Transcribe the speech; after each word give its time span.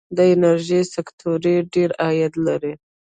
د 0.17 0.19
انرژۍ 0.33 0.81
سکتور 0.95 1.39
ډیر 1.73 1.89
عاید 2.03 2.33
لري. 2.45 2.73